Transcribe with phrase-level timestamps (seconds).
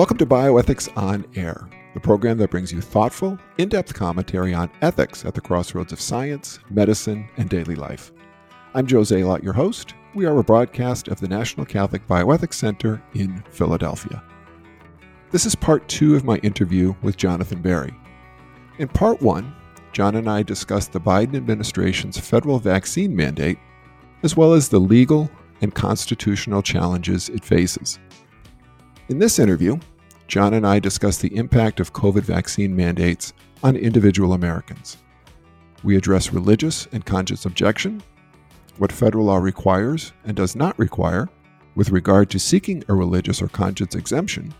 [0.00, 4.70] Welcome to Bioethics on Air, the program that brings you thoughtful, in depth commentary on
[4.80, 8.10] ethics at the crossroads of science, medicine, and daily life.
[8.72, 9.92] I'm Joe Zalot, your host.
[10.14, 14.24] We are a broadcast of the National Catholic Bioethics Center in Philadelphia.
[15.32, 17.94] This is part two of my interview with Jonathan Berry.
[18.78, 19.54] In part one,
[19.92, 23.58] John and I discussed the Biden administration's federal vaccine mandate,
[24.22, 25.30] as well as the legal
[25.60, 27.98] and constitutional challenges it faces.
[29.10, 29.76] In this interview,
[30.28, 34.98] John and I discuss the impact of COVID vaccine mandates on individual Americans.
[35.82, 38.04] We address religious and conscience objection,
[38.78, 41.28] what federal law requires and does not require
[41.74, 44.54] with regard to seeking a religious or conscience exemption,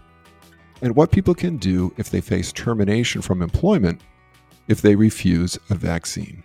[0.83, 4.01] and what people can do if they face termination from employment
[4.67, 6.43] if they refuse a vaccine.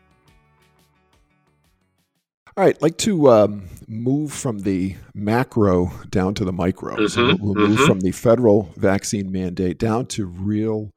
[2.55, 6.95] All right, like to um, move from the macro down to the micro.
[6.95, 7.85] Mm-hmm, so we'll move mm-hmm.
[7.85, 10.93] from the federal vaccine mandate down to real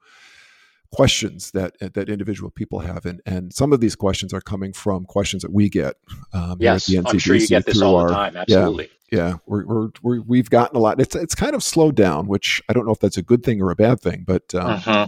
[0.93, 5.05] questions that that individual people have, and and some of these questions are coming from
[5.05, 5.97] questions that we get.
[6.33, 8.37] Um, yes, I'm sure you get this all our, the time.
[8.37, 8.91] Absolutely.
[9.11, 11.01] Yeah, yeah we're, we're, we have gotten a lot.
[11.01, 13.61] It's it's kind of slowed down, which I don't know if that's a good thing
[13.61, 15.07] or a bad thing, but um, uh-huh.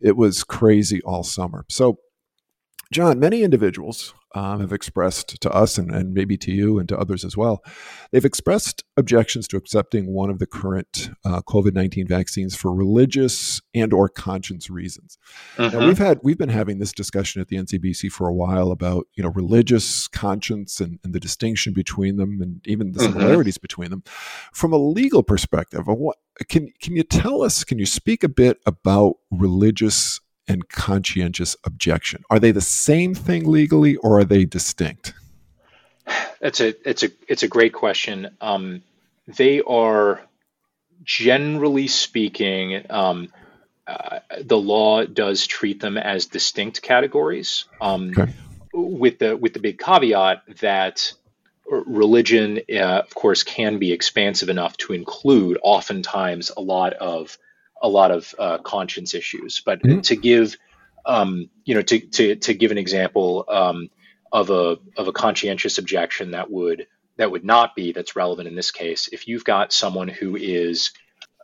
[0.00, 1.64] it was crazy all summer.
[1.68, 1.98] So,
[2.92, 6.98] John, many individuals um, have expressed to us and, and maybe to you and to
[6.98, 7.64] others as well.
[8.12, 13.94] They've expressed objections to accepting one of the current uh, COVID-19 vaccines for religious and
[13.94, 15.16] or conscience reasons.
[15.56, 15.78] Mm-hmm.
[15.78, 19.06] Now, we've had we've been having this discussion at the NCBC for a while about
[19.14, 23.14] you know religious conscience and, and the distinction between them and even the mm-hmm.
[23.14, 23.62] similarities mm-hmm.
[23.62, 24.02] between them.
[24.52, 26.18] From a legal perspective, what
[26.50, 27.64] can can you tell us?
[27.64, 32.24] Can you speak a bit about religious and conscientious objection?
[32.30, 35.14] Are they the same thing legally or are they distinct?
[36.40, 38.36] That's a it's a it's a great question.
[38.40, 38.82] Um,
[39.26, 40.20] they are
[41.02, 43.28] generally speaking, um,
[43.86, 47.64] uh, the law does treat them as distinct categories.
[47.80, 48.32] Um, okay.
[48.72, 51.12] With the with the big caveat that
[51.68, 57.38] religion, uh, of course, can be expansive enough to include oftentimes a lot of
[57.82, 59.62] a lot of uh, conscience issues.
[59.64, 60.00] But mm-hmm.
[60.00, 60.56] to give,
[61.04, 63.90] um, you know, to, to, to give an example um,
[64.32, 66.86] of a of a conscientious objection that would
[67.16, 69.08] that would not be that's relevant in this case.
[69.10, 70.92] If you've got someone who is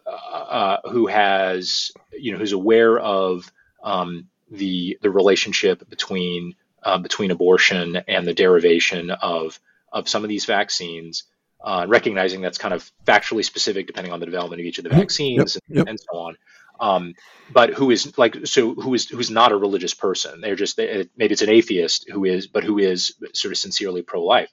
[0.06, 3.50] uh, uh who has you know who's aware of
[3.82, 9.58] um, the the relationship between uh, between abortion and the derivation of
[9.92, 11.24] of some of these vaccines
[11.64, 14.90] uh, recognizing that's kind of factually specific depending on the development of each of the
[14.90, 15.80] vaccines yep, yep.
[15.80, 16.36] And, and, so on.
[16.80, 17.14] Um,
[17.52, 20.40] but who is like so who is who's not a religious person?
[20.40, 24.02] They're just they, maybe it's an atheist who is, but who is sort of sincerely
[24.02, 24.50] pro-life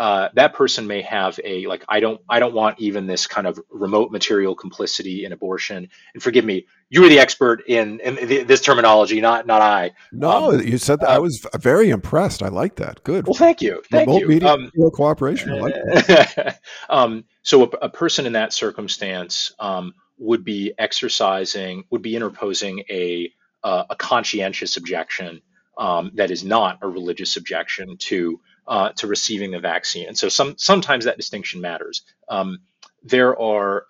[0.00, 3.46] uh, that person may have a like I don't I don't want even this kind
[3.46, 5.90] of remote material complicity in abortion.
[6.14, 9.90] And forgive me, you were the expert in, in this terminology, not not I.
[10.10, 11.10] No, um, you said that.
[11.10, 12.42] Uh, I was very impressed.
[12.42, 13.04] I like that.
[13.04, 13.26] Good.
[13.26, 13.82] Well, thank you.
[13.90, 14.28] Thank remote you.
[14.28, 15.52] Media um, cooperation.
[15.52, 16.56] I like
[16.88, 22.84] um, so a, a, person in that circumstance um, would be exercising, would be interposing
[22.88, 23.30] a
[23.62, 25.42] uh, a conscientious objection
[25.76, 28.40] um, that is not a religious objection to
[28.70, 30.06] uh, to receiving the vaccine.
[30.06, 32.02] And so some sometimes that distinction matters.
[32.28, 32.60] Um,
[33.02, 33.86] there are,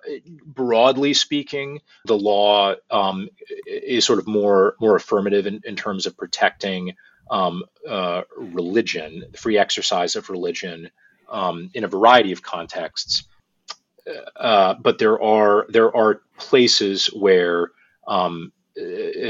[0.46, 3.28] broadly speaking, the law um,
[3.66, 6.94] is sort of more more affirmative in, in terms of protecting
[7.30, 10.90] um, uh, religion, free exercise of religion,
[11.28, 13.24] um, in a variety of contexts.
[14.34, 17.68] Uh, but there are there are places where
[18.08, 18.50] um,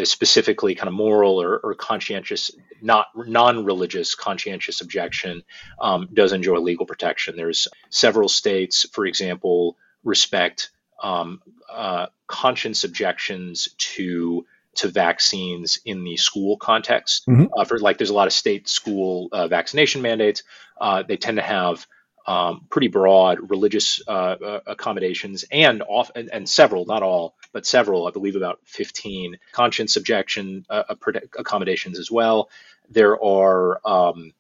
[0.05, 2.51] specifically kind of moral or, or conscientious,
[2.81, 5.43] not non-religious conscientious objection
[5.81, 7.37] um, does enjoy legal protection.
[7.37, 10.71] There's several states, for example, respect
[11.03, 11.41] um,
[11.71, 14.45] uh, conscience objections to
[14.77, 17.27] to vaccines in the school context.
[17.27, 17.47] Mm-hmm.
[17.57, 20.45] Uh, for like, there's a lot of state school uh, vaccination mandates.
[20.81, 21.87] Uh, they tend to have
[22.27, 27.67] um, pretty broad religious uh, uh, accommodations and off and, and, several, not all, but
[27.67, 30.95] several, I believe about 15 conscience objection uh, uh
[31.39, 32.51] accommodations as well.
[32.91, 34.33] There are um,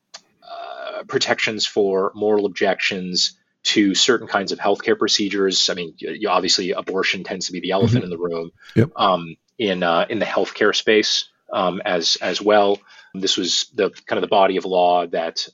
[0.42, 5.68] uh, protections for moral objections to certain kinds of healthcare procedures.
[5.68, 8.04] I mean, you, obviously, abortion tends to be the elephant mm-hmm.
[8.04, 8.90] in the room yep.
[8.96, 12.78] um, in uh, in the healthcare space um, as as well.
[13.14, 15.48] This was the kind of the body of law that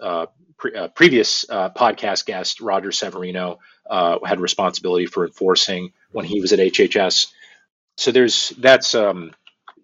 [0.58, 3.58] pre- uh, previous uh, podcast guest Roger Severino
[3.88, 7.28] uh, had responsibility for enforcing when he was at HHS.
[7.96, 9.32] So there's that's um,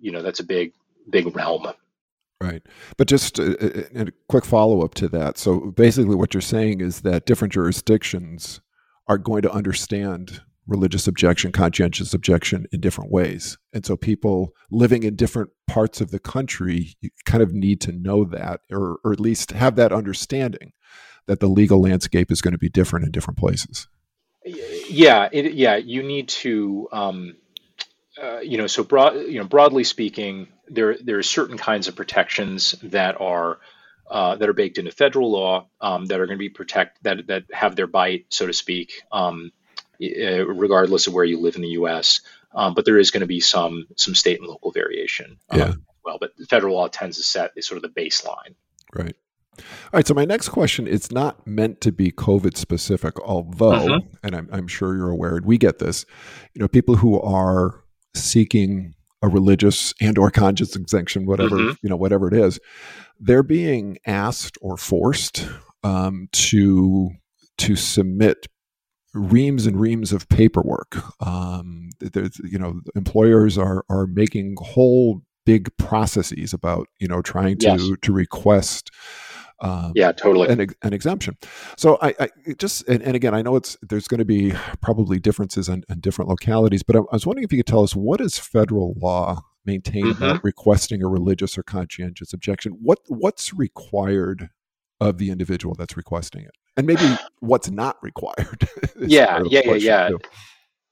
[0.01, 0.73] you know that's a big
[1.09, 1.67] big realm.
[2.41, 2.63] Right.
[2.97, 5.39] But just a, a quick follow up to that.
[5.39, 8.61] So basically, what you're saying is that different jurisdictions
[9.07, 13.59] are going to understand religious objection, conscientious objection in different ways.
[13.73, 16.95] And so people living in different parts of the country
[17.25, 20.73] kind of need to know that or, or at least have that understanding
[21.27, 23.89] that the legal landscape is going to be different in different places.
[24.45, 27.37] Yeah, it, yeah, you need to, um,
[28.21, 31.95] uh, you know, so broad, you know, broadly speaking, there there are certain kinds of
[31.95, 33.59] protections that are
[34.11, 37.27] uh, that are baked into federal law um, that are going to be protect that
[37.29, 39.53] that have their bite, so to speak, um,
[40.01, 42.21] regardless of where you live in the U.S.
[42.55, 45.39] Um, but there is going to be some some state and local variation.
[45.51, 45.73] Um, yeah.
[46.05, 48.55] well, but federal law tends to set is sort of the baseline.
[48.95, 49.17] Right.
[49.59, 50.07] All right.
[50.07, 54.15] So my next question it's not meant to be COVID specific, although, mm-hmm.
[54.23, 56.05] and I'm, I'm sure you're aware, we get this.
[56.55, 57.83] You know, people who are
[58.15, 61.73] seeking a religious and or conscience exemption, whatever mm-hmm.
[61.83, 62.59] you know, whatever it is,
[63.21, 65.47] they're being asked or forced
[65.85, 67.11] um, to
[67.59, 68.47] to submit
[69.15, 70.97] reams and reams of paperwork.
[71.25, 77.59] Um, there's, you know, employers are are making whole big processes about you know trying
[77.59, 77.91] to yes.
[78.03, 78.91] to request
[79.63, 80.49] um, yeah, totally.
[80.49, 81.37] An, an, exemption.
[81.77, 82.29] So I, I
[82.59, 86.01] just and, and, again, I know it's there's going to be probably differences in, in
[86.01, 88.95] different localities, but I, I, was wondering if you could tell us what does federal
[89.01, 90.23] law maintain mm-hmm.
[90.23, 92.77] about requesting a religious or conscientious objection?
[92.83, 94.51] What what's required
[95.03, 98.69] of the individual that's requesting it, and maybe what's not required?
[98.99, 100.09] yeah, yeah, yeah, yeah.
[100.09, 100.21] Too.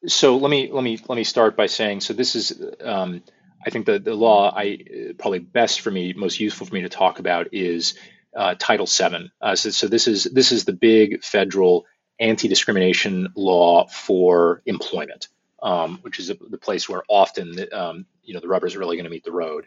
[0.06, 2.60] So let me let me let me start by saying so this is.
[2.82, 3.22] Um,
[3.64, 4.78] I think the, the law I
[5.18, 7.94] probably best for me, most useful for me to talk about is
[8.34, 9.30] uh, Title VII.
[9.40, 11.84] Uh, so, so, this is this is the big federal
[12.18, 15.28] anti-discrimination law for employment,
[15.62, 18.76] um, which is a, the place where often the, um, you know the rubber is
[18.76, 19.66] really going to meet the road.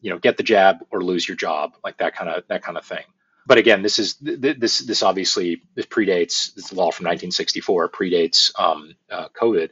[0.00, 2.76] You know, get the jab or lose your job, like that kind of that kind
[2.76, 3.04] of thing.
[3.48, 8.94] But again, this is this this obviously this predates this law from 1964 predates um,
[9.10, 9.70] uh, COVID.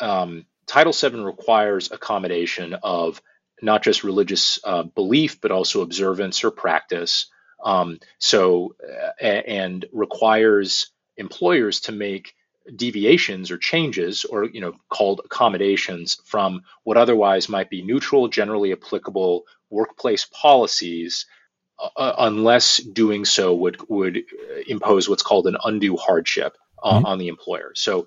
[0.00, 3.20] Um, Title VII requires accommodation of
[3.60, 7.26] not just religious uh, belief, but also observance or practice
[7.64, 8.76] um, so,
[9.20, 12.34] uh, and requires employers to make
[12.76, 18.70] deviations or changes or you know called accommodations from what otherwise might be neutral generally
[18.70, 21.26] applicable workplace policies
[21.82, 24.22] uh, uh unless doing so would would
[24.66, 27.06] impose what's called an undue hardship uh, mm-hmm.
[27.06, 28.06] on the employer so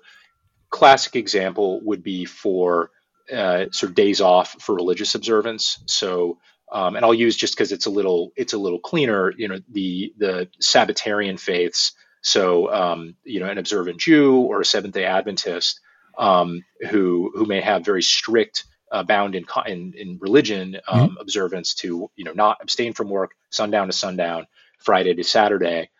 [0.70, 2.90] classic example would be for
[3.32, 6.38] uh, sort of days off for religious observance so
[6.72, 9.32] um, and I'll use just because it's a little it's a little cleaner.
[9.36, 11.92] You know, the the Sabbatarian faiths.
[12.22, 15.80] So um, you know, an observant Jew or a Seventh Day Adventist
[16.18, 21.16] um, who who may have very strict uh, bound in, in, in religion um, mm-hmm.
[21.18, 24.46] observance to you know not abstain from work sundown to sundown,
[24.78, 25.90] Friday to Saturday,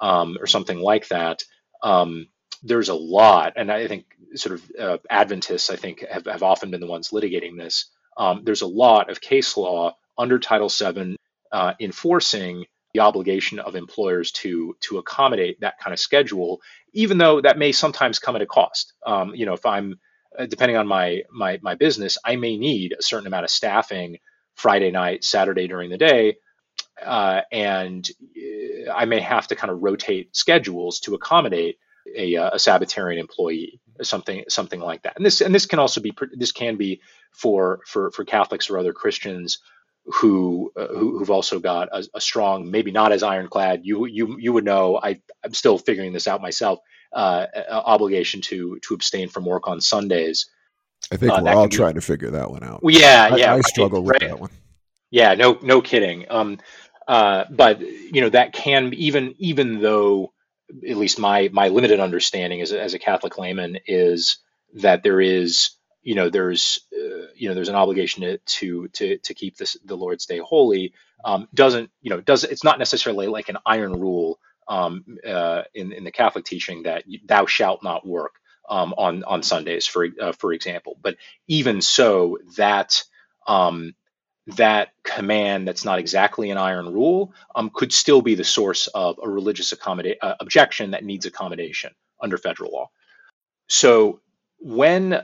[0.00, 1.42] um, or something like that.
[1.82, 2.28] Um,
[2.62, 6.70] there's a lot, and I think sort of uh, Adventists I think have, have often
[6.70, 7.86] been the ones litigating this.
[8.42, 11.16] there's a lot of case law under Title VII
[11.52, 12.64] uh, enforcing
[12.96, 16.60] the obligation of employers to to accommodate that kind of schedule,
[16.94, 18.94] even though that may sometimes come at a cost.
[19.04, 19.98] Um, you know, if I'm
[20.48, 24.18] depending on my my my business, I may need a certain amount of staffing
[24.54, 26.36] Friday night, Saturday during the day,
[27.04, 31.78] uh, and uh, I may have to kind of rotate schedules to accommodate
[32.16, 35.16] a, uh, a Sabbatarian employee, something something like that.
[35.16, 37.00] And this and this can also be this can be
[37.32, 39.58] for for for Catholics or other Christians
[40.06, 43.80] who, uh, who have also got a, a, strong, maybe not as ironclad.
[43.84, 44.98] You you you would know.
[45.02, 46.78] I I'm still figuring this out myself.
[47.16, 50.50] Uh, obligation to to abstain from work on Sundays.
[51.10, 52.82] I think uh, we're all trying be, to figure that one out.
[52.82, 53.54] Well, yeah, I, yeah.
[53.54, 54.50] I, struggle right, with that one.
[55.10, 56.26] Yeah, no, no kidding.
[56.28, 56.58] Um,
[57.08, 60.34] uh, but you know that can even even though
[60.86, 64.36] at least my my limited understanding as a, as a Catholic layman is
[64.74, 65.70] that there is
[66.02, 69.76] you know there's uh, you know there's an obligation to to to, to keep this
[69.84, 70.92] the Lord's Day holy
[71.24, 75.92] um, doesn't you know does it's not necessarily like an iron rule um, uh, in
[75.92, 78.34] in the Catholic teaching that thou shalt not work
[78.68, 80.96] um, on on Sundays for uh, for example.
[81.02, 81.16] But
[81.48, 83.02] even so that
[83.46, 83.94] um,
[84.48, 89.18] that command that's not exactly an iron rule um, could still be the source of
[89.22, 92.90] a religious accommodate uh, objection that needs accommodation under federal law.
[93.68, 94.20] So
[94.58, 95.22] when uh,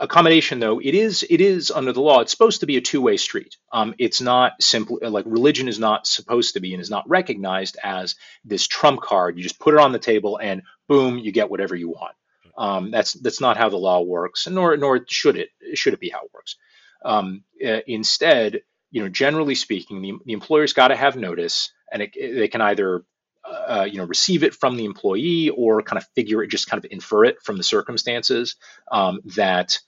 [0.00, 3.16] accommodation though it is it is under the law it's supposed to be a two-way
[3.16, 3.56] street.
[3.72, 7.76] Um, it's not simply like religion is not supposed to be and is not recognized
[7.82, 9.36] as this trump card.
[9.36, 12.14] You just put it on the table and boom you get whatever you want.
[12.58, 16.10] Um, that's that's not how the law works nor nor should it should it be
[16.10, 16.56] how it works.
[17.04, 22.02] Um, uh, instead you know generally speaking the, the employer's got to have notice and
[22.02, 23.04] it, they can either
[23.48, 26.82] uh, you know receive it from the employee or kind of figure it, just kind
[26.82, 28.56] of infer it from the circumstances
[28.90, 29.78] um, that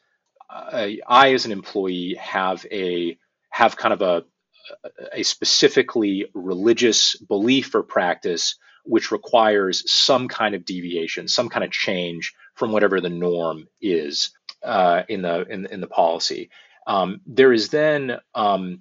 [0.50, 3.18] uh, I as an employee have a
[3.50, 4.24] have kind of a
[5.12, 11.70] a specifically religious belief or practice which requires some kind of deviation, some kind of
[11.70, 14.30] change from whatever the norm is
[14.62, 16.50] uh, in the in, in the policy.
[16.86, 18.80] Um, there is then um,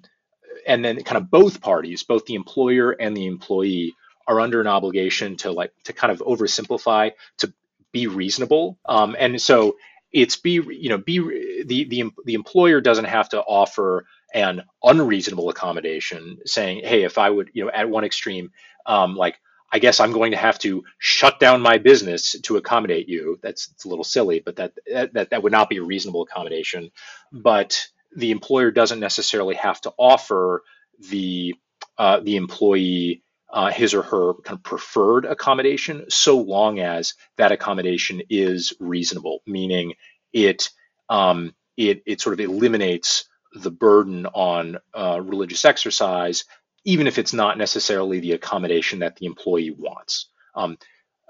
[0.66, 3.94] and then kind of both parties, both the employer and the employee,
[4.28, 7.52] are under an obligation to like to kind of oversimplify to
[7.92, 8.78] be reasonable.
[8.86, 9.76] Um, and so
[10.12, 15.50] it's be you know be the the the employer doesn't have to offer an unreasonable
[15.50, 18.52] accommodation, saying, hey, if I would you know at one extreme,
[18.86, 19.40] um, like
[19.72, 23.40] I guess I'm going to have to shut down my business to accommodate you.
[23.42, 24.74] That's it's a little silly, but that
[25.14, 26.92] that that would not be a reasonable accommodation.
[27.32, 30.64] But the employer doesn't necessarily have to offer
[31.10, 31.56] the
[31.98, 37.52] uh, the employee uh, his or her kind of preferred accommodation, so long as that
[37.52, 39.94] accommodation is reasonable, meaning
[40.32, 40.70] it
[41.08, 46.44] um, it it sort of eliminates the burden on uh, religious exercise
[46.84, 50.28] even if it's not necessarily the accommodation that the employee wants.
[50.54, 50.78] Um,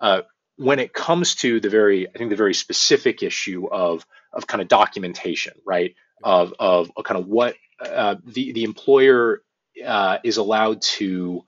[0.01, 0.23] uh,
[0.57, 4.63] when it comes to the very, I think the very specific issue of of kind
[4.63, 5.95] of documentation, right?
[6.25, 9.43] Of of, kind of what uh, the the employer
[9.85, 11.45] uh, is allowed to,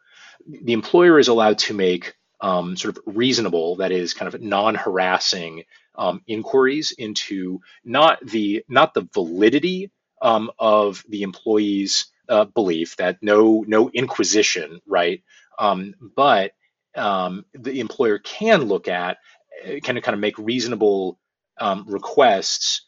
[0.47, 5.64] the employer is allowed to make um, sort of reasonable, that is, kind of non-harassing
[5.97, 9.90] um, inquiries into not the not the validity
[10.23, 15.23] um, of the employee's uh, belief that no no inquisition, right?
[15.59, 16.52] Um, but
[16.97, 19.18] um, the employer can look at
[19.66, 21.18] uh, can kind of make reasonable
[21.59, 22.82] um, requests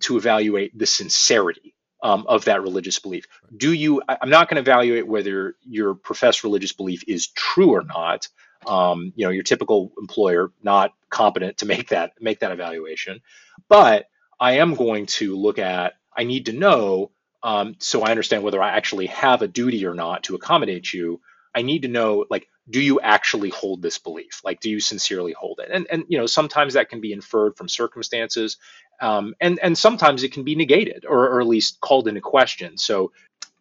[0.00, 3.26] to evaluate the sincerity um, of that religious belief.
[3.56, 4.02] Do you?
[4.08, 8.28] I'm not going to evaluate whether your professed religious belief is true or not.
[8.66, 13.20] Um, you know, your typical employer not competent to make that make that evaluation,
[13.68, 14.06] but
[14.40, 15.94] I am going to look at.
[16.16, 17.12] I need to know
[17.42, 21.20] um, so I understand whether I actually have a duty or not to accommodate you.
[21.54, 24.42] I need to know, like, do you actually hold this belief?
[24.44, 25.70] Like, do you sincerely hold it?
[25.72, 28.58] And and you know, sometimes that can be inferred from circumstances,
[29.00, 32.76] um, and and sometimes it can be negated or, or at least called into question.
[32.78, 33.12] So,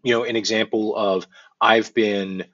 [0.04, 1.28] you know, an example of
[1.62, 2.46] I've been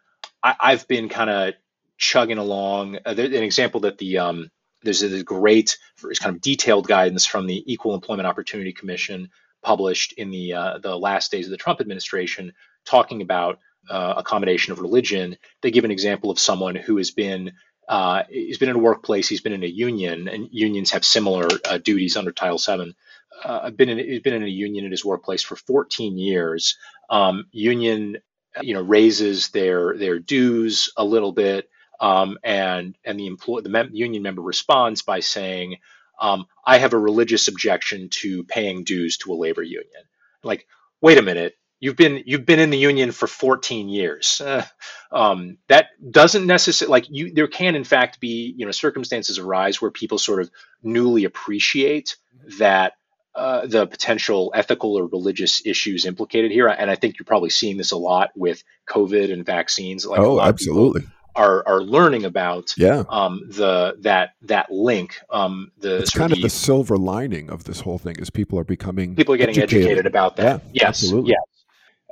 [0.41, 1.53] I, have been kind of
[1.97, 2.97] chugging along.
[3.05, 4.49] Uh, an example that the um,
[4.83, 5.77] there's a great,
[6.19, 9.29] kind of detailed guidance from the Equal Employment Opportunity Commission
[9.61, 12.53] published in the uh, the last days of the Trump administration,
[12.85, 13.59] talking about
[13.89, 15.37] uh, accommodation of religion.
[15.61, 17.53] They give an example of someone who has been
[17.89, 21.47] uh, he's been in a workplace, he's been in a union, and unions have similar
[21.65, 22.95] uh, duties under Title VII.
[23.43, 26.77] Uh, been in, he's been in a union in his workplace for 14 years.
[27.09, 28.17] Um, union,
[28.61, 33.69] you know, raises their their dues a little bit, um, and and the employee, the
[33.69, 35.77] mem- union member responds by saying,
[36.19, 40.03] um, I have a religious objection to paying dues to a labor union.
[40.43, 40.67] Like,
[41.01, 44.39] wait a minute, you've been you've been in the union for 14 years.
[44.39, 44.65] Uh,
[45.11, 47.33] um, that doesn't necessarily like you.
[47.33, 50.49] There can in fact be you know circumstances arise where people sort of
[50.81, 52.15] newly appreciate
[52.57, 52.93] that.
[53.35, 57.77] Uh, the potential ethical or religious issues implicated here, and I think you're probably seeing
[57.77, 60.05] this a lot with COVID and vaccines.
[60.05, 61.01] Like oh, absolutely
[61.35, 66.41] are are learning about yeah um, the that that link um, the it's kind of
[66.43, 69.85] the, silver lining of this whole thing is people are becoming people are getting educated,
[69.85, 71.31] educated about that yeah, yes absolutely.
[71.31, 71.52] yes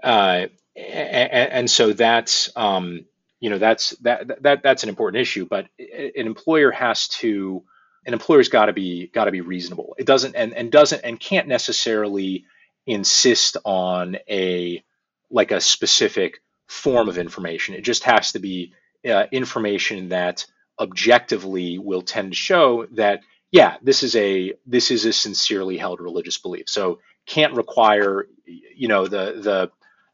[0.04, 3.06] uh, and, and, so that's um,
[3.40, 7.64] you know that's that that that's an important issue but an employer has to
[8.06, 9.96] an employer's got to be got to be reasonable.
[9.98, 12.46] It doesn't and and doesn't and can't necessarily
[12.88, 14.84] insist on a
[15.30, 17.76] like a specific form of information.
[17.76, 18.74] It just has to be
[19.08, 20.46] uh, information that
[20.80, 26.02] objectively will tend to show that yeah this is a this is a sincerely held
[26.02, 26.66] religious belief.
[26.68, 29.72] So can't require you know the the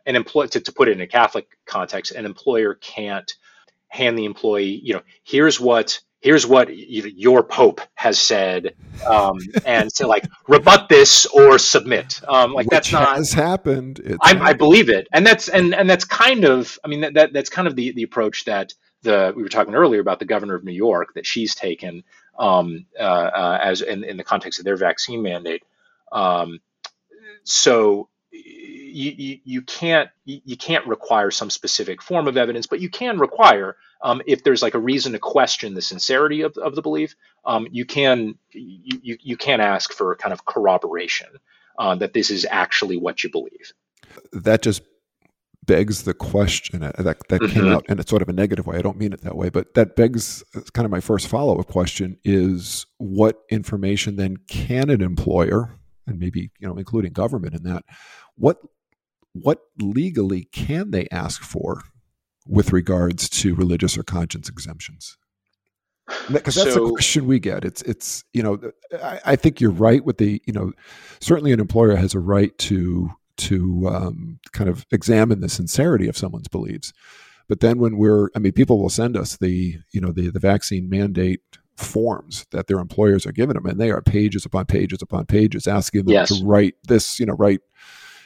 [0.08, 3.36] an employee to, to put it in a catholic context an employer can't
[3.90, 8.74] hand the employee you know here's what here's what your pope has said
[9.06, 12.22] um, and to like rebut this or submit.
[12.28, 14.02] Um, like Which that's not has happened.
[14.22, 14.48] I, happened.
[14.48, 15.08] I, believe it.
[15.14, 17.92] And that's and and that's kind of i mean that, that that's kind of the
[17.92, 18.74] the approach that
[19.04, 22.04] the we were talking earlier about the governor of new york that she's taken
[22.38, 25.64] um, uh, uh, as in, in the context of their vaccine mandate.
[26.12, 26.60] Um,
[27.44, 28.10] so
[28.44, 33.20] you, you, you can't you can't require some specific form of evidence, but you can
[33.20, 37.16] require um, if there's like a reason to question the sincerity of, of the belief,
[37.46, 41.28] um, you can you, you can ask for kind of corroboration
[41.78, 43.74] uh, that this is actually what you believe.
[44.32, 44.82] That just
[45.66, 47.54] begs the question uh, that that mm-hmm.
[47.54, 48.78] came out in a sort of a negative way.
[48.78, 51.60] I don't mean it that way, but that begs uh, kind of my first follow
[51.60, 55.77] up question is what information then can an employer
[56.08, 57.84] and maybe you know including government in that
[58.36, 58.58] what
[59.34, 61.84] what legally can they ask for
[62.48, 65.18] with regards to religious or conscience exemptions?
[66.32, 67.66] Because that's so, the question we get.
[67.66, 68.60] It's it's you know
[69.04, 70.72] I, I, think you're right with the you know
[71.20, 76.18] certainly an employer has a right to to um, kind of examine the sincerity of
[76.18, 76.94] someone's beliefs.
[77.48, 80.40] But then when we're, I mean, people will send us the, you know, the, the
[80.40, 81.42] vaccine mandate
[81.78, 85.68] forms that their employers are giving them, and they are pages upon pages upon pages
[85.68, 86.30] asking them yes.
[86.30, 87.62] to write this, you know, write,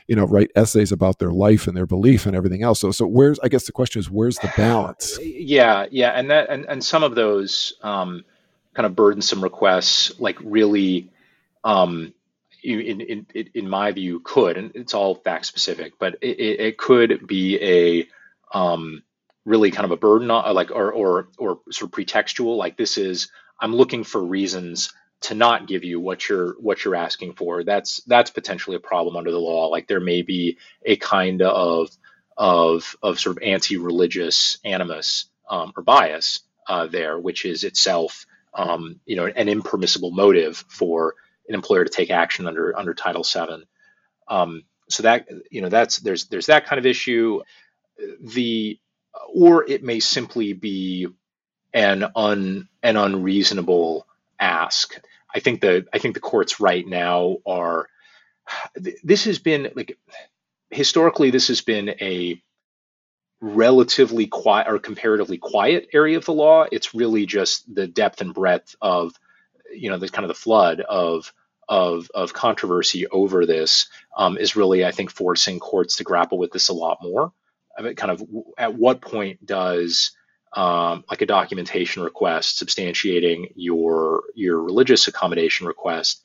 [0.08, 2.80] you know, write essays about their life and their belief and everything else.
[2.80, 5.20] So, so where's, I guess the question is, where's the balance?
[5.42, 8.24] Yeah, yeah, and that, and, and some of those um,
[8.74, 11.10] kind of burdensome requests, like really,
[11.64, 12.14] um,
[12.64, 17.28] in, in, in my view, could, and it's all fact specific, but it, it could
[17.28, 18.08] be a
[18.58, 19.04] um,
[19.46, 22.58] really kind of a burden, on, like or or or sort of pretextual.
[22.58, 23.30] Like this is,
[23.60, 27.64] I'm looking for reasons to not give you what you're what you're asking for.
[27.64, 29.68] That's that's potentially a problem under the law.
[29.68, 31.90] Like there may be a kind of
[32.38, 39.00] of of sort of anti-religious animus um, or bias uh, there, which is itself um,
[39.06, 41.16] you know an impermissible motive for
[41.50, 43.64] an employer to take action under under Title 7
[44.30, 47.42] Um, so that you know that's there's there's that kind of issue.
[48.22, 48.80] The
[49.34, 51.08] or it may simply be
[51.74, 54.08] an un an unreasonable
[54.40, 55.00] ask.
[55.34, 57.88] I think the I think the courts right now are.
[58.76, 59.98] This has been like
[60.72, 62.42] historically this has been a
[63.40, 66.66] relatively quiet or comparatively quiet area of the law.
[66.72, 69.14] It's really just the depth and breadth of
[69.74, 71.34] you know the kind of the flood of
[71.70, 73.88] of of controversy over this
[74.18, 77.32] um, is really I think forcing courts to grapple with this a lot more.
[77.96, 78.24] Kind of
[78.58, 80.12] at what point does
[80.54, 86.22] um, like a documentation request substantiating your your religious accommodation request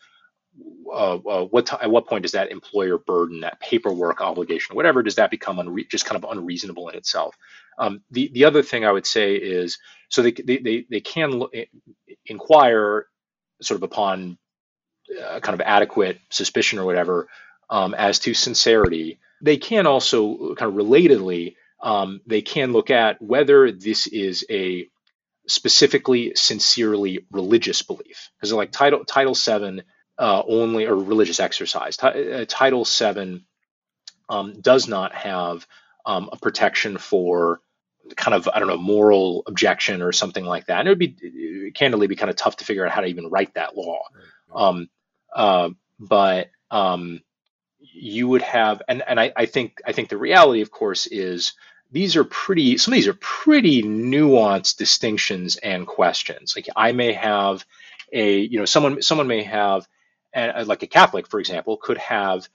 [0.92, 5.02] uh, uh, what t- at what point does that employer burden that paperwork obligation whatever
[5.02, 7.36] does that become unre- just kind of unreasonable in itself
[7.78, 9.78] um, the the other thing I would say is
[10.08, 11.42] so they they they, can
[12.26, 13.06] inquire
[13.60, 14.38] sort of upon
[15.22, 17.28] uh, kind of adequate suspicion or whatever
[17.70, 19.18] um, as to sincerity.
[19.42, 24.88] They can also kind of relatedly, um, they can look at whether this is a
[25.48, 28.30] specifically sincerely religious belief.
[28.38, 29.82] Because like title title 7
[30.18, 33.44] uh, only or religious exercise T- uh, title 7
[34.28, 35.66] um, does not have
[36.06, 37.60] um, a protection for
[38.16, 40.80] kind of i don't know moral objection or something like that.
[40.80, 43.28] And it would be candidly be kind of tough to figure out how to even
[43.30, 44.00] write that law.
[44.54, 44.88] Um,
[45.34, 45.70] uh,
[46.00, 47.20] but um,
[47.96, 51.54] you would have, and and I, I think I think the reality, of course, is
[51.90, 52.78] these are pretty.
[52.78, 56.54] Some of these are pretty nuanced distinctions and questions.
[56.56, 57.64] Like I may have
[58.12, 59.86] a, you know, someone someone may have,
[60.34, 62.48] like a Catholic, for example, could have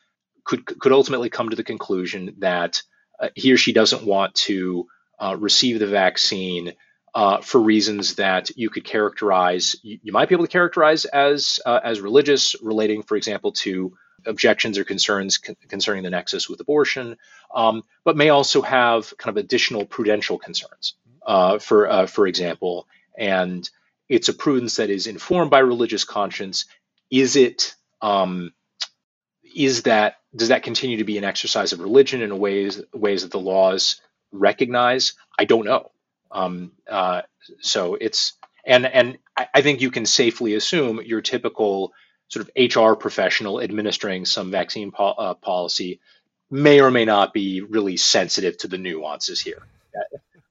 [0.44, 2.82] could could ultimately come to the conclusion that
[3.20, 4.88] uh, he or she doesn't want to
[5.20, 6.74] uh, receive the vaccine
[7.14, 11.60] uh, for reasons that you could characterize, you, you, might be able to characterize as
[11.66, 13.94] uh, as religious, relating, for example, to
[14.26, 17.18] objections or concerns con- concerning the nexus with abortion,
[17.54, 20.96] um, but may also have kind of additional prudential concerns.
[21.26, 23.70] Uh, for uh, for example, and
[24.10, 26.66] it's a prudence that is informed by religious conscience.
[27.10, 28.54] Is it um,
[29.56, 33.32] is that does that continue to be an exercise of religion in ways ways that
[33.32, 35.14] the laws recognize?
[35.38, 35.92] I don't know.
[36.32, 37.22] Um, uh,
[37.60, 38.34] so it's
[38.66, 39.18] and and
[39.54, 41.94] I think you can safely assume your typical
[42.32, 46.00] sort of HR professional administering some vaccine po- uh, policy
[46.50, 49.62] may or may not be really sensitive to the nuances here.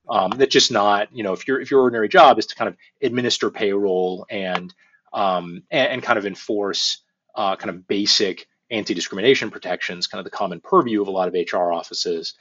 [0.07, 2.67] Um, that's just not, you know, if your if your ordinary job is to kind
[2.67, 4.73] of administer payroll and
[5.13, 6.99] um, and, and, kind of enforce
[7.35, 11.33] uh, kind of basic anti-discrimination protections, kind of the common purview of a lot of
[11.33, 12.33] HR offices,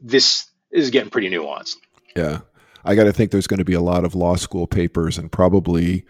[0.00, 1.76] this is getting pretty nuanced.
[2.16, 2.40] Yeah.
[2.84, 5.30] I got to think there's going to be a lot of law school papers and
[5.30, 6.06] probably,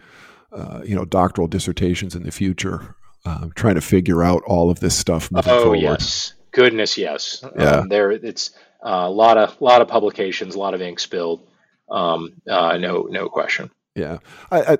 [0.51, 4.79] uh, you know, doctoral dissertations in the future, um, trying to figure out all of
[4.79, 5.29] this stuff.
[5.33, 5.77] oh forward.
[5.79, 7.43] yes, goodness yes.
[7.57, 8.51] Yeah, um, there it's
[8.83, 11.45] uh, a lot of lot of publications, a lot of ink spilled.
[11.89, 13.71] Um, uh, no, no question.
[13.95, 14.19] Yeah.
[14.51, 14.77] I, I,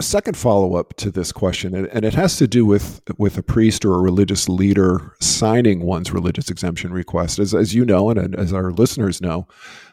[0.00, 3.42] second follow up to this question, and, and, it has to do with with a
[3.42, 7.38] priest or a religious leader signing one's religious exemption request.
[7.38, 9.48] As, as you know, and as our listeners know,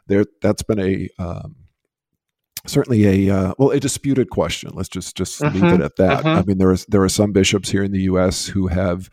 [0.07, 1.55] there that's been a um,
[2.65, 4.71] certainly a uh, well a disputed question.
[4.73, 6.25] Let's just just leave it at that.
[6.25, 8.47] I mean, there is there are some bishops here in the U.S.
[8.47, 9.09] who have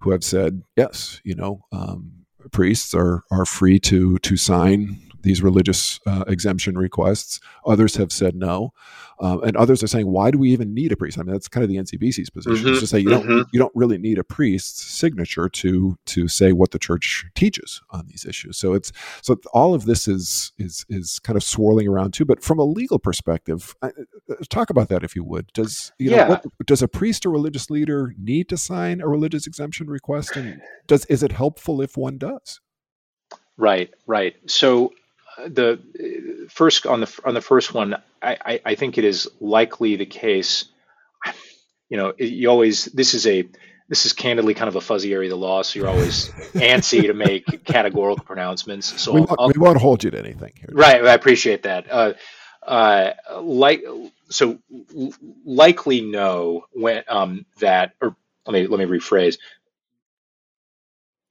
[0.00, 1.60] who have said yes, you know.
[1.72, 2.12] Um,
[2.52, 7.40] priests are are free to to sign these religious uh, exemption requests.
[7.66, 8.72] Others have said no,
[9.18, 11.48] um, and others are saying, "Why do we even need a priest?" I mean, that's
[11.48, 12.64] kind of the NCBC's position.
[12.64, 12.78] Mm-hmm.
[12.78, 13.28] to say you mm-hmm.
[13.28, 17.82] don't you don't really need a priest's signature to to say what the church teaches
[17.90, 18.56] on these issues.
[18.56, 22.24] So it's so all of this is is is kind of swirling around too.
[22.24, 25.48] But from a legal perspective, I, uh, talk about that if you would.
[25.54, 29.48] Does you know what, does a priest or religious leader need to sign a religious
[29.48, 32.60] exemption request, and does is it helpful if one does?
[33.56, 34.36] Right, right.
[34.46, 34.92] So
[35.46, 39.96] the first on the on the first one, I, I, I think it is likely
[39.96, 40.66] the case.
[41.88, 43.48] You know, you always this is a
[43.88, 47.02] this is candidly kind of a fuzzy area of the law, so you're always antsy
[47.02, 49.00] to make categorical pronouncements.
[49.00, 50.70] So we won't, we won't, hold you to anything here.
[50.72, 51.86] Right, I appreciate that.
[51.90, 52.14] Uh,
[52.66, 53.84] uh, like
[54.28, 54.58] so,
[55.44, 59.38] likely no when um, that or let me let me rephrase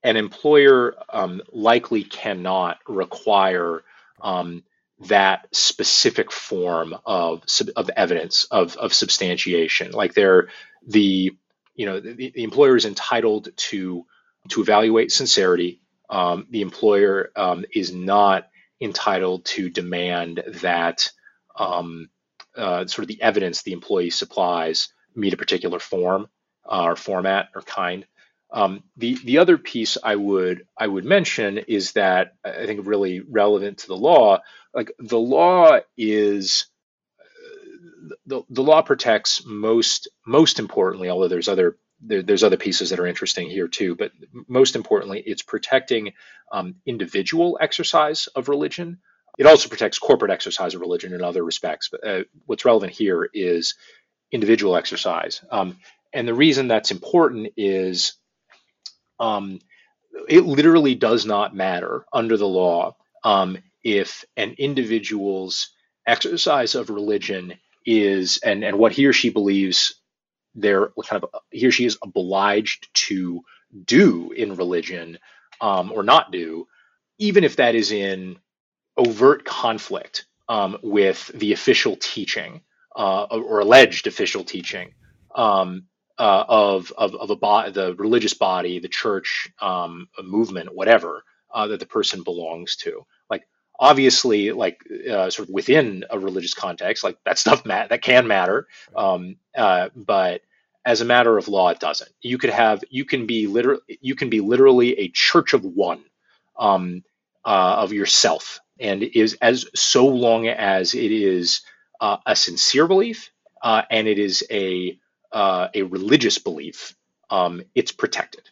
[0.06, 3.82] an employer um, likely cannot require
[4.20, 4.64] um,
[5.08, 7.44] that specific form of
[7.76, 9.92] of evidence of of substantiation.
[9.92, 10.48] Like they're
[10.86, 11.32] the
[11.74, 14.06] you know the, the employer is entitled to
[14.48, 15.80] to evaluate sincerity.
[16.08, 18.48] Um, the employer um, is not
[18.80, 21.10] entitled to demand that
[21.58, 22.08] um,
[22.56, 26.28] uh, sort of the evidence the employee supplies meet a particular form
[26.70, 28.06] uh, or format or kind.
[28.52, 33.20] Um, the the other piece I would I would mention is that I think really
[33.20, 34.40] relevant to the law.
[34.72, 36.66] Like the law is
[38.26, 43.00] the, the law protects most most importantly, although there's other there, there's other pieces that
[43.00, 44.12] are interesting here too, but
[44.48, 46.12] most importantly, it's protecting
[46.52, 48.98] um, individual exercise of religion.
[49.38, 51.88] It also protects corporate exercise of religion in other respects.
[51.88, 53.74] But uh, what's relevant here is
[54.30, 55.42] individual exercise.
[55.50, 55.78] Um,
[56.12, 58.14] and the reason that's important is
[59.20, 59.60] um,
[60.28, 65.70] it literally does not matter under the law um, if an individual's
[66.06, 67.54] exercise of religion
[67.86, 69.94] is and and what he or she believes
[70.54, 73.42] they're kind of he or she is obliged to
[73.86, 75.18] do in religion
[75.60, 76.68] um, or not do,
[77.18, 78.38] even if that is in
[78.98, 82.62] overt conflict um, with the official teaching
[82.96, 84.94] uh, or alleged official teaching.
[85.34, 85.84] Um,
[86.18, 91.24] uh, of, of, of a bo- the religious body, the church, um, a movement, whatever
[91.52, 93.06] uh, that the person belongs to.
[93.30, 93.46] Like
[93.78, 98.26] obviously, like uh, sort of within a religious context, like that stuff ma- that can
[98.28, 100.42] matter, um, uh, but
[100.86, 102.10] as a matter of law, it doesn't.
[102.22, 106.04] You could have you can be literally you can be literally a church of one
[106.58, 107.04] um,
[107.44, 111.62] uh, of yourself, and is as so long as it is
[112.00, 113.30] uh, a sincere belief
[113.90, 114.98] and it is a
[115.32, 116.94] uh, a religious belief,
[117.30, 118.48] um, it's protected.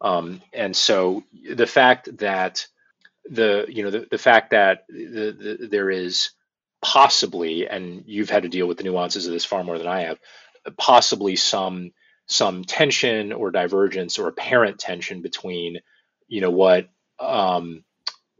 [0.00, 2.66] Um, and so the fact that
[3.30, 6.30] the you know the, the fact that the, the, there is
[6.80, 10.02] possibly, and you've had to deal with the nuances of this far more than I
[10.02, 10.18] have,
[10.76, 11.92] possibly some
[12.26, 15.78] some tension or divergence or apparent tension between
[16.28, 16.88] you know what
[17.18, 17.84] um,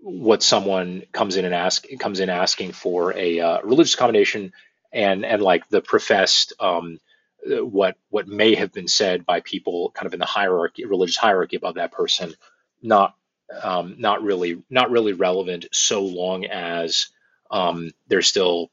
[0.01, 4.53] what someone comes in and ask comes in asking for a uh, religious accommodation
[4.93, 7.01] and and like the professed um,
[7.49, 11.57] what what may have been said by people kind of in the hierarchy, religious hierarchy
[11.57, 12.35] above that person,
[12.83, 13.15] not
[13.63, 17.09] um, not really not really relevant so long as
[17.51, 18.71] um, there's still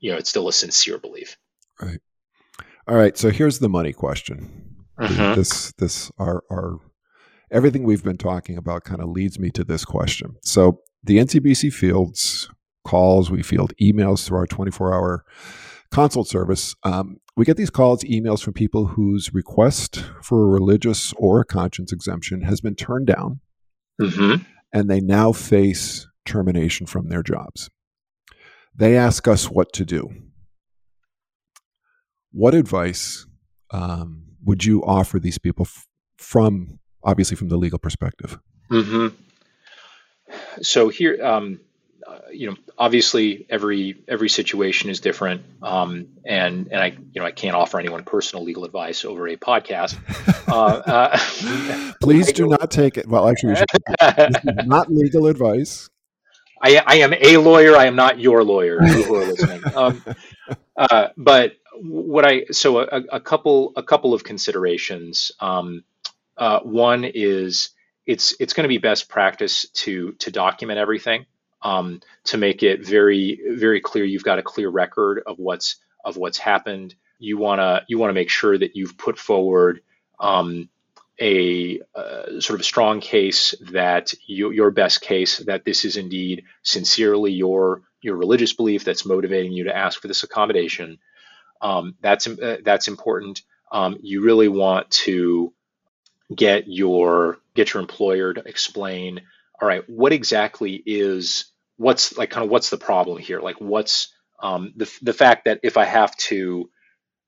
[0.00, 1.36] you know it's still a sincere belief.
[1.80, 2.00] Right.
[2.88, 3.16] All right.
[3.16, 4.84] So here's the money question.
[4.98, 5.34] Mm-hmm.
[5.34, 6.78] This this our our
[7.50, 10.36] everything we've been talking about kind of leads me to this question.
[10.42, 12.48] So the NCBC fields
[12.84, 15.24] calls, we field emails through our 24 hour
[15.90, 16.74] consult service.
[16.82, 21.44] Um, we get these calls, emails from people whose request for a religious or a
[21.44, 23.40] conscience exemption has been turned down,
[24.00, 24.42] mm-hmm.
[24.72, 27.68] and they now face termination from their jobs.
[28.74, 30.08] They ask us what to do.
[32.32, 33.26] What advice
[33.70, 35.86] um, would you offer these people f-
[36.18, 38.38] from, obviously, from the legal perspective?
[38.70, 39.14] Mm-hmm.
[40.60, 41.60] So here, um,
[42.06, 47.24] uh, you know, obviously every every situation is different, um, and and I you know
[47.24, 49.96] I can't offer anyone personal legal advice over a podcast.
[50.46, 53.08] Uh, uh, Please do not take it.
[53.08, 53.56] Well, actually,
[54.64, 55.90] not legal advice.
[56.62, 57.76] I, I am a lawyer.
[57.76, 58.80] I am not your lawyer.
[58.80, 59.62] Who are listening?
[59.74, 60.04] Um,
[60.76, 65.32] uh, but what I so a, a, couple a couple of considerations.
[65.40, 65.82] Um,
[66.38, 67.70] uh, one is
[68.06, 71.26] it's it's going to be best practice to to document everything
[71.62, 76.16] um, to make it very very clear you've got a clear record of what's of
[76.16, 79.80] what's happened you want to you want to make sure that you've put forward
[80.20, 80.68] um,
[81.20, 85.96] a uh, sort of a strong case that you, your best case that this is
[85.96, 90.98] indeed sincerely your your religious belief that's motivating you to ask for this accommodation.
[91.60, 93.42] Um, that's uh, that's important.
[93.72, 95.52] Um, you really want to
[96.34, 99.22] get your get your employer to explain.
[99.60, 103.40] All right, what exactly is what's like kind of what's the problem here?
[103.40, 104.08] Like what's
[104.40, 106.70] um, the the fact that if I have to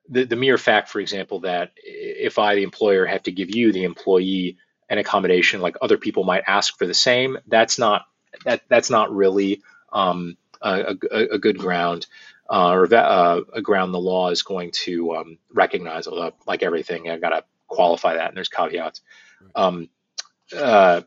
[0.09, 3.73] the, the mere fact, for example, that if I, the employer, have to give you,
[3.73, 4.57] the employee,
[4.89, 8.07] an accommodation, like other people might ask for the same, that's not
[8.45, 9.63] that that's not really
[9.93, 12.07] um, a, a, a, good ground
[12.51, 16.07] uh, or uh, a ground the law is going to um, recognize.
[16.07, 19.03] Although, like everything, I've got to qualify that, and there's caveats.
[19.55, 19.89] Um,
[20.57, 21.03] uh,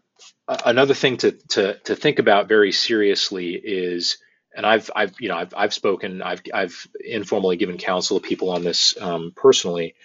[0.48, 4.18] another thing to, to to think about very seriously is
[4.56, 8.50] and I've I've you know I've I've spoken I've I've informally given counsel to people
[8.50, 9.96] on this um, personally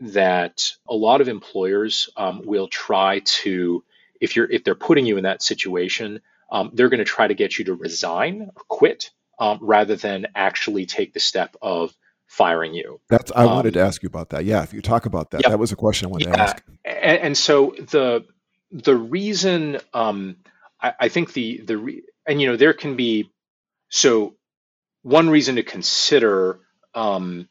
[0.00, 3.84] that a lot of employers um, will try to
[4.20, 7.34] if you're if they're putting you in that situation um, they're going to try to
[7.34, 11.94] get you to resign or quit um, rather than actually take the step of
[12.32, 13.00] firing you.
[13.08, 14.44] That's I wanted to um, ask you about that.
[14.44, 16.36] Yeah, if you talk about that, that was a question I wanted yeah.
[16.36, 16.64] to ask.
[16.84, 18.24] And, and, so the
[18.72, 20.38] the reason um,
[20.82, 23.30] I, I think the the re, and you know there can be
[23.90, 24.36] so,
[25.02, 26.60] one reason to consider
[26.94, 27.48] um,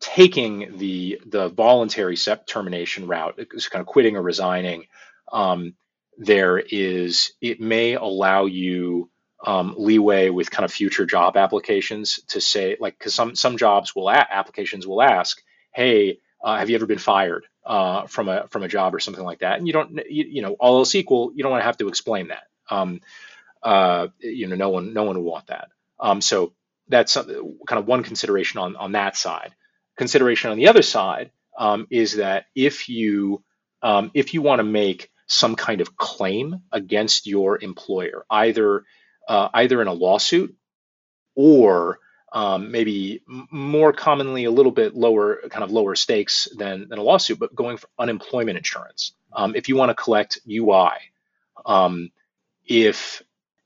[0.00, 4.86] taking the the voluntary termination route, is kind of quitting or resigning,
[5.32, 5.74] um,
[6.18, 9.10] there is it may allow you
[9.46, 13.94] um, leeway with kind of future job applications to say like because some some jobs
[13.94, 15.42] will a- applications will ask,
[15.74, 19.24] hey, uh, have you ever been fired uh, from a from a job or something
[19.24, 19.58] like that?
[19.58, 21.88] And you don't you, you know all else equal, you don't want to have to
[21.88, 22.44] explain that.
[22.70, 23.00] Um,
[23.62, 25.68] uh, you know, no one no one will want that.
[25.98, 26.52] Um, so
[26.88, 29.54] that's kind of one consideration on on that side.
[29.96, 33.42] Consideration on the other side um, is that if you
[33.82, 38.84] um, if you want to make some kind of claim against your employer, either
[39.26, 40.54] uh, either in a lawsuit
[41.34, 42.00] or
[42.34, 47.02] um, maybe more commonly a little bit lower, kind of lower stakes than, than a
[47.02, 49.12] lawsuit, but going for unemployment insurance.
[49.32, 50.90] Um, if you want to collect UI,
[51.64, 52.10] um,
[52.66, 53.22] if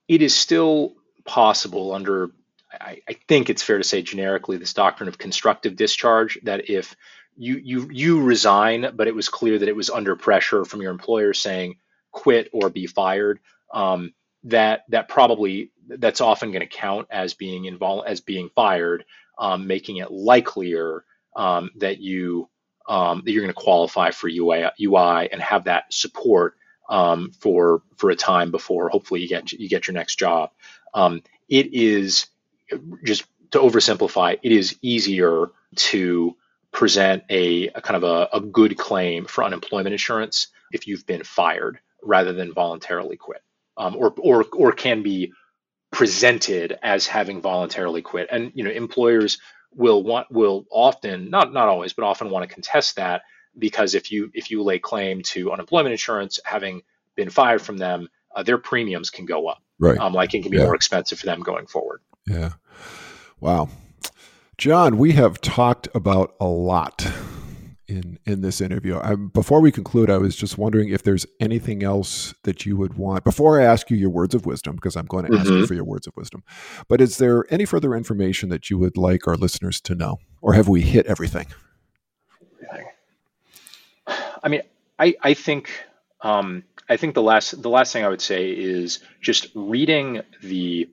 [0.07, 2.31] it is still possible under,
[2.71, 6.95] I, I, think it's fair to say generically, this doctrine of constructive discharge that if
[7.37, 10.91] you you you resign, but it was clear that it was under pressure from your
[10.91, 11.77] employer saying
[12.11, 13.41] quit or be fired,
[13.73, 14.13] um,
[14.49, 19.05] that that probably that's often going to count as being involved as being fired,
[19.39, 21.05] um, making it likelier
[21.37, 22.49] um, that you
[22.89, 26.57] um, that you're going to qualify for UI, UI and have that support
[26.89, 30.51] um, for for a time before hopefully you get you get your next job.
[30.95, 32.27] Um, it is
[33.05, 34.39] just to oversimplify.
[34.43, 36.37] It is easier to
[36.73, 41.25] present a, a kind of a, a, good claim for unemployment insurance if you've been
[41.25, 43.43] fired rather than voluntarily quit,
[43.79, 45.33] um, or or or can be
[45.91, 48.29] presented as having voluntarily quit.
[48.31, 49.39] And you know, employers
[49.75, 53.23] will want will often not not always, but often want to contest that
[53.57, 56.83] because if you if you lay claim to unemployment insurance having
[57.15, 59.63] been fired from them, uh, their premiums can go up.
[59.79, 59.99] Right.
[59.99, 60.65] Um, like it can be yeah.
[60.65, 62.01] more expensive for them going forward.
[62.27, 62.53] Yeah.
[63.41, 63.69] Wow.
[64.57, 67.07] John, we have talked about a lot
[67.89, 68.99] in in this interview.
[68.99, 72.95] I, before we conclude, I was just wondering if there's anything else that you would
[72.95, 75.41] want before I ask you your words of wisdom, because I'm going to mm-hmm.
[75.41, 75.65] ask you mm-hmm.
[75.65, 76.45] for your words of wisdom.
[76.89, 80.53] But is there any further information that you would like our listeners to know, or
[80.53, 81.47] have we hit everything?
[84.43, 84.63] I mean,
[84.99, 85.71] I I think
[86.21, 90.89] um, I think the last the last thing I would say is just reading the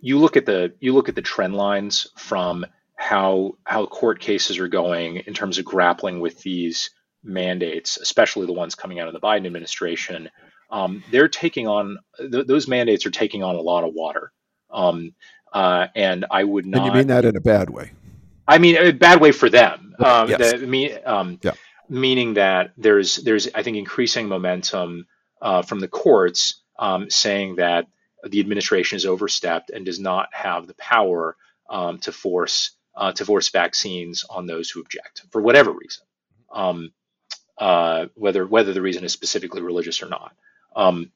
[0.00, 2.66] you look at the you look at the trend lines from
[3.04, 6.90] how how court cases are going in terms of grappling with these
[7.22, 10.30] mandates, especially the ones coming out of the Biden administration.
[10.70, 14.32] Um, they're taking on th- those mandates are taking on a lot of water,
[14.70, 15.14] um,
[15.52, 16.78] uh, and I would not.
[16.78, 17.92] And you mean that in a bad way?
[18.48, 19.94] I mean a bad way for them.
[19.98, 20.52] Um, yes.
[20.52, 21.52] The, me, um, yeah
[21.88, 25.06] meaning that there's there's I think increasing momentum
[25.40, 27.86] uh, from the courts um, saying that
[28.24, 31.36] the administration is overstepped and does not have the power
[31.68, 36.04] um, to force uh, to force vaccines on those who object for whatever reason,
[36.52, 36.92] um,
[37.58, 40.34] uh, whether whether the reason is specifically religious or not.
[40.76, 41.12] Um,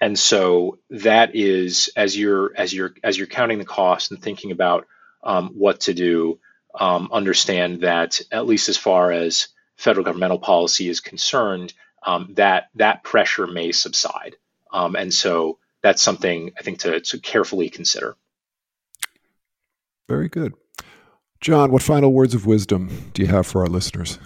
[0.00, 4.50] and so that is as you're as you're as you're counting the cost and thinking
[4.50, 4.86] about
[5.22, 6.38] um, what to do,
[6.78, 11.72] um, understand that at least as far as federal governmental policy is concerned,
[12.04, 14.36] um, that that pressure may subside.
[14.72, 18.16] Um, and so that's something I think to, to carefully consider.
[20.08, 20.54] Very good.
[21.40, 24.18] John, what final words of wisdom do you have for our listeners?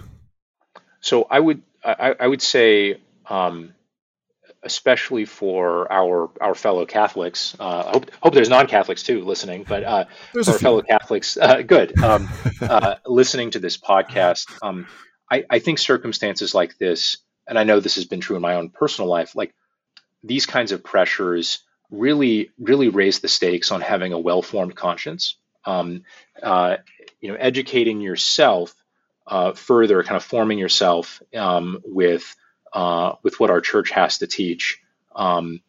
[1.01, 3.75] So I would I, I would say, um,
[4.63, 7.57] especially for our our fellow Catholics.
[7.59, 11.63] Uh, I hope hope there's non-Catholics too listening, but uh, for our fellow Catholics, uh,
[11.63, 11.99] good.
[12.03, 12.29] Um,
[12.61, 14.87] uh, listening to this podcast, um,
[15.31, 18.57] I, I think circumstances like this, and I know this has been true in my
[18.57, 19.55] own personal life, like
[20.23, 25.37] these kinds of pressures really really raise the stakes on having a well-formed conscience.
[25.65, 26.05] Um,
[26.43, 26.77] uh,
[27.21, 28.75] you know, educating yourself
[29.27, 32.35] uh, further, kind of forming yourself um, with
[32.73, 34.81] uh, with what our church has to teach
[35.15, 35.61] um,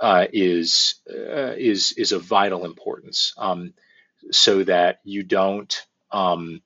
[0.00, 3.74] uh, is uh, is is of vital importance, um,
[4.32, 6.62] so that you don't um,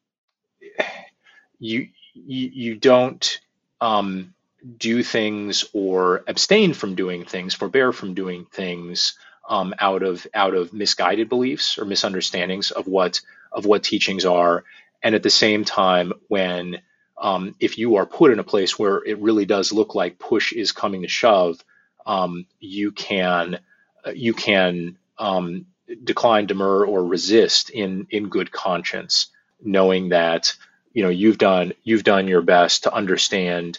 [1.58, 3.40] you you, you don't
[3.80, 4.34] um,
[4.78, 9.14] do things or abstain from doing things, forbear from doing things
[9.48, 13.20] um, out of out of misguided beliefs or misunderstandings of what
[13.52, 14.64] of what teachings are,
[15.02, 16.80] and at the same time, when
[17.18, 20.52] um, if you are put in a place where it really does look like push
[20.52, 21.62] is coming to shove,
[22.06, 23.58] um, you can
[24.04, 25.66] uh, you can um,
[26.02, 29.28] decline, demur, or resist in in good conscience,
[29.62, 30.54] knowing that
[30.92, 33.78] you know you've done you've done your best to understand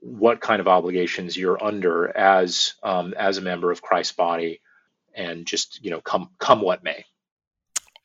[0.00, 4.60] what kind of obligations you're under as um, as a member of Christ's body,
[5.14, 7.04] and just you know come come what may.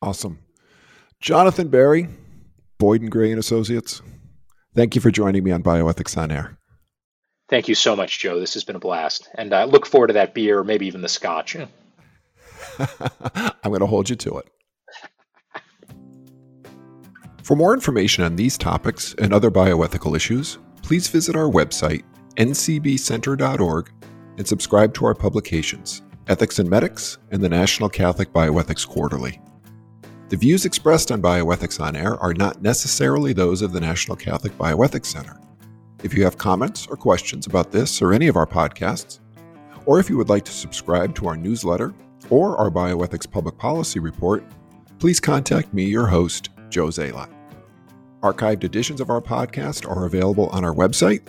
[0.00, 0.38] Awesome.
[1.20, 2.08] Jonathan Berry,
[2.78, 4.02] Boyd and Gray and Associates.
[4.74, 6.56] Thank you for joining me on Bioethics on Air.
[7.48, 8.38] Thank you so much, Joe.
[8.38, 11.08] This has been a blast, and I look forward to that beer, maybe even the
[11.08, 11.56] scotch.
[11.56, 11.68] I'm
[13.64, 14.48] going to hold you to it.
[17.42, 22.04] For more information on these topics and other bioethical issues, please visit our website,
[22.36, 23.90] ncbcenter.org,
[24.36, 29.40] and subscribe to our publications, Ethics and Medics and the National Catholic Bioethics Quarterly.
[30.28, 34.52] The views expressed on Bioethics on Air are not necessarily those of the National Catholic
[34.58, 35.40] Bioethics Center.
[36.02, 39.20] If you have comments or questions about this or any of our podcasts,
[39.86, 41.94] or if you would like to subscribe to our newsletter
[42.28, 44.44] or our Bioethics Public Policy Report,
[44.98, 47.30] please contact me, your host, Joe Zalot.
[48.22, 51.22] Archived editions of our podcast are available on our website.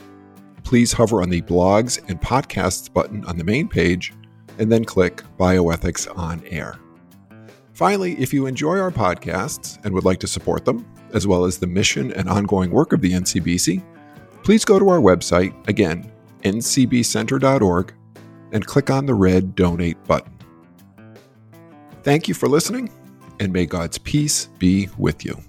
[0.66, 4.12] Please hover on the Blogs and Podcasts button on the main page
[4.58, 6.78] and then click Bioethics on Air.
[7.80, 11.58] Finally, if you enjoy our podcasts and would like to support them, as well as
[11.58, 13.82] the mission and ongoing work of the NCBC,
[14.44, 16.12] please go to our website, again,
[16.44, 17.94] ncbcenter.org,
[18.52, 20.38] and click on the red Donate button.
[22.04, 22.92] Thank you for listening,
[23.40, 25.42] and may God's peace be with you.